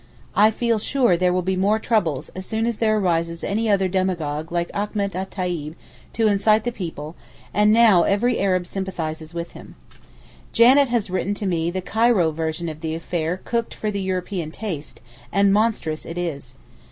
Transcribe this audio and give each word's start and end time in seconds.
I 0.35 0.49
feel 0.49 0.79
sure 0.79 1.15
there 1.15 1.31
will 1.31 1.43
be 1.43 1.55
more 1.55 1.77
troubles 1.77 2.29
as 2.29 2.43
soon 2.47 2.65
as 2.65 2.77
there 2.77 2.97
arises 2.97 3.43
any 3.43 3.69
other 3.69 3.87
demagogue 3.87 4.51
like 4.51 4.71
Achmet 4.73 5.13
et 5.15 5.29
Tayib 5.29 5.75
to 6.13 6.25
incite 6.27 6.63
the 6.63 6.71
people 6.71 7.15
and 7.53 7.71
now 7.71 8.01
every 8.01 8.39
Arab 8.39 8.65
sympathises 8.65 9.35
with 9.35 9.51
him. 9.51 9.75
Janet 10.53 10.87
has 10.87 11.11
written 11.11 11.35
me 11.47 11.69
the 11.69 11.81
Cairo 11.81 12.31
version 12.31 12.67
of 12.67 12.81
the 12.81 12.95
affair 12.95 13.41
cooked 13.45 13.75
for 13.75 13.91
the 13.91 14.01
European 14.01 14.49
taste—and 14.49 15.53
monstrous 15.53 16.03
it 16.03 16.17
is. 16.17 16.55